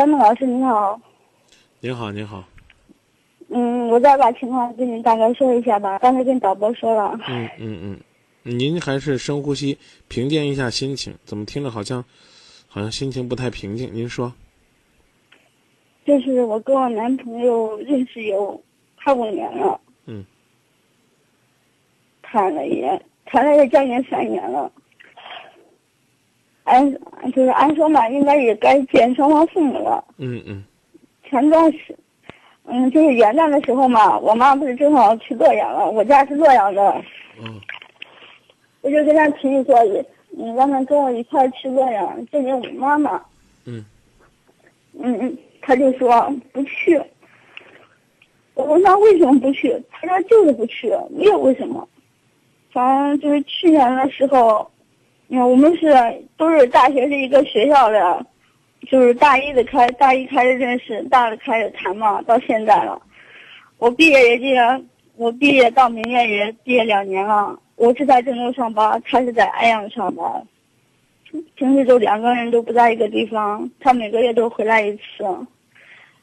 [0.00, 0.98] 张明老师您好。
[1.80, 2.42] 您好，您好。
[3.50, 5.98] 嗯，我再把情况跟您大概说一下吧。
[5.98, 7.20] 刚才跟导播说了。
[7.28, 8.00] 嗯嗯
[8.44, 9.76] 嗯，您还是深呼吸，
[10.08, 11.14] 平静一下心情。
[11.26, 12.02] 怎么听着好像，
[12.66, 13.90] 好像心情不太平静？
[13.92, 14.32] 您说。
[16.06, 18.58] 就是我跟我男朋友认识有
[19.04, 19.78] 快五年了。
[20.06, 20.24] 嗯。
[22.22, 24.72] 谈了也谈了也将近三年了。
[26.70, 26.92] 按
[27.32, 30.04] 就是按说嘛，应该也该见双方父母了。
[30.18, 30.62] 嗯嗯。
[31.28, 31.96] 前段时，
[32.64, 37.02] 嗯，就是元旦的时候嘛，我妈不是正好去洛阳了，我家是洛阳的。
[37.40, 37.60] 嗯。
[38.82, 39.76] 我就跟她提议说，
[40.38, 43.20] 嗯，让她跟我一块去洛阳见见我妈妈。
[43.64, 43.84] 嗯。
[44.92, 47.00] 嗯嗯，他就说不去。
[48.54, 51.88] 我问她为什么不去，她说就是不去，没有为什么。
[52.72, 54.69] 反正就是去年的时候。
[55.38, 55.86] 我们是
[56.36, 58.26] 都是大学是一个学校的，
[58.90, 63.00] 就是大一的开大一开始认识，大二开始谈嘛，到现在了。
[63.78, 67.56] 我毕业也今年，我毕业到明年也毕业两年了。
[67.76, 70.24] 我是在郑州上班，他是在安阳上班。
[71.54, 75.00] 平时就两个人都不在一个地方，他每个月都回来一次。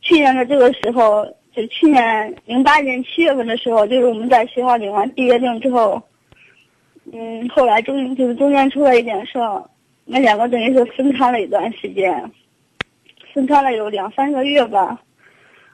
[0.00, 6.02] 去年的这个时候，就去年零八年七月份的时候，就是我们在学校领完毕业证之后。
[7.12, 9.64] 嗯，后来中就是中间出了一点事儿，
[10.04, 12.30] 那两个等于是分开了一段时间，
[13.32, 15.00] 分开了有两三个月吧。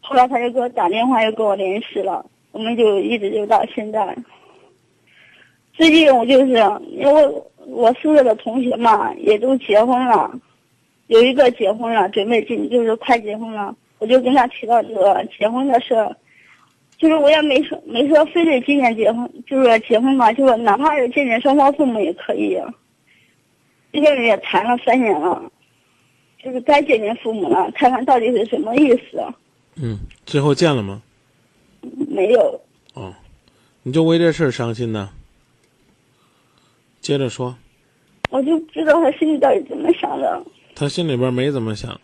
[0.00, 4.16] 后来他就给我打电话，又跟我联系了，我们就一直就到现在。
[5.74, 6.52] 最近我就是
[6.90, 10.30] 因为我宿舍的同学嘛，也都结婚了，
[11.08, 15.94] 有一个结婚了，准备进就是快结婚了，我就跟他提到这个结婚的事。
[16.98, 22.58] 就是我也没说没说非得今年结婚，就是结婚嘛，就是哪怕是见见双方父母也可以。
[23.90, 25.42] 毕竟也谈了三年了，
[26.42, 29.24] 就是该见见父母了，看看到底是什么意思。
[29.76, 31.00] 嗯，最后见了吗？
[32.10, 32.60] 没有。
[32.94, 33.14] 哦，
[33.84, 35.10] 你就为这事儿伤心呢？
[37.00, 37.56] 接着说。
[38.30, 40.42] 我就知道他心里到底怎么想的。
[40.74, 41.98] 他心里边没怎么想，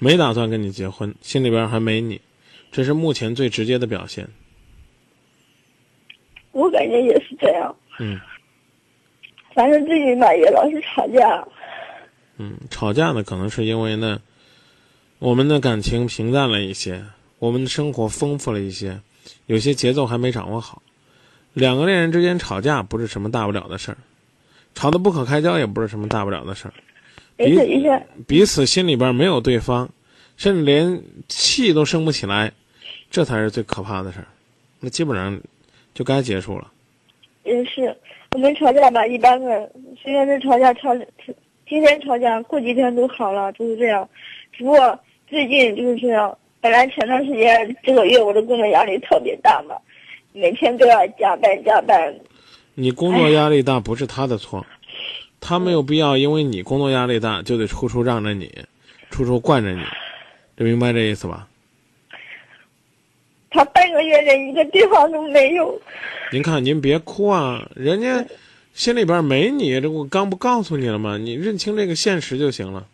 [0.00, 2.20] 没打算跟你结婚，心里边还没你。
[2.72, 4.28] 这是目前最直接的表现。
[6.52, 7.74] 我感觉也是这样。
[7.98, 8.20] 嗯。
[9.52, 11.46] 反正最近吧，也老是吵架。
[12.38, 14.22] 嗯，吵架呢，可能是因为呢，
[15.18, 17.04] 我们的感情平淡了一些，
[17.38, 19.00] 我们的生活丰富了一些，
[19.46, 20.82] 有些节奏还没掌握好。
[21.52, 23.98] 两个恋人之间吵架不是什么大不了的事儿，
[24.74, 26.74] 吵得不可开交也不是什么大不了的事儿。
[27.36, 29.90] 彼此彼此心里边没有对方，
[30.36, 32.52] 甚至连气都生不起来。
[33.10, 34.26] 这才是最可怕的事儿，
[34.78, 35.38] 那基本上
[35.92, 36.70] 就该结束了。
[37.42, 37.94] 也是，
[38.32, 40.94] 我们吵架吧，一般的虽然是吵架，吵
[41.68, 44.08] 今天吵架，过几天都好了，就是这样。
[44.52, 49.74] 只不过最近就是这样，本来前段时间这个月我的工作压力特别大嘛，
[50.32, 52.14] 每天都要加班加班。
[52.74, 54.64] 你工作压力大不是他的错，
[55.40, 58.52] 他没有必要因为你工作压力大就得处处让着你，
[59.10, 59.82] 处处惯着你，
[60.56, 61.48] 这明白这意思吧？
[63.50, 65.80] 他半个月连一个地方都没有。
[66.32, 68.24] 您看，您别哭啊，人家
[68.72, 71.18] 心里边没你，这我刚不告诉你了吗？
[71.18, 72.86] 你认清这个现实就行了。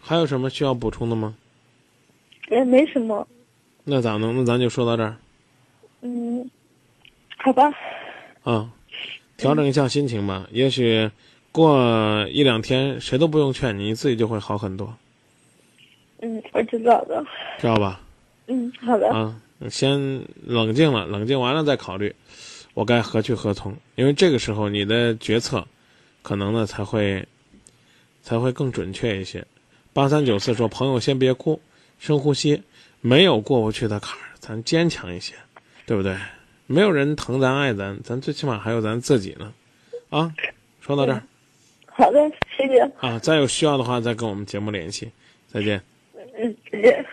[0.00, 1.34] 还有什么需要补充的吗？
[2.50, 3.26] 也没什么。
[3.84, 4.36] 那咋弄？
[4.36, 5.16] 那咱就说到这儿。
[6.00, 6.48] 嗯，
[7.36, 7.70] 好吧。
[8.44, 8.70] 啊，
[9.36, 10.46] 调整一下心情吧。
[10.50, 11.10] 也许
[11.50, 14.94] 过一两天，谁都不用劝你，你自己就会好很多。
[16.20, 17.22] 嗯，我知道的。
[17.58, 18.00] 知道吧？
[18.48, 19.08] 嗯，好的。
[19.10, 22.14] 啊，先冷静了，冷静完了再考虑，
[22.74, 23.76] 我该何去何从？
[23.94, 25.66] 因为这个时候你的决策，
[26.22, 27.26] 可能呢才会，
[28.22, 29.44] 才会更准确一些。
[29.92, 31.60] 八三九四说：“朋友，先别哭，
[31.98, 32.62] 深呼吸，
[33.00, 35.34] 没有过不去的坎儿，咱坚强一些，
[35.84, 36.16] 对不对？
[36.66, 39.52] 没有人疼咱爱咱，咱最起码还有咱自己呢。”
[40.08, 40.32] 啊，
[40.80, 41.22] 说到这儿。
[41.86, 42.80] 好的，谢谢。
[43.00, 45.10] 啊，再有需要的话再跟我们节目联系，
[45.52, 45.82] 再见。
[46.38, 47.04] 嗯，再见。